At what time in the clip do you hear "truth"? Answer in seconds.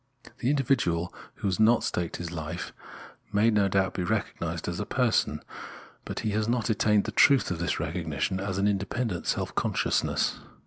7.11-7.51